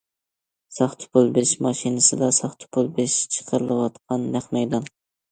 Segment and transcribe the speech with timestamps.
[0.75, 4.89] ساختا پۇل بېسىش ماشىنىسىدا ساختا پۇل بېسىپ چىقىرىلىۋاتقان نەق مەيدان.